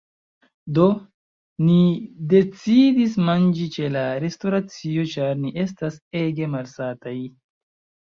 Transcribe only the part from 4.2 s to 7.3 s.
restoracio ĉar ni estas ege malsataj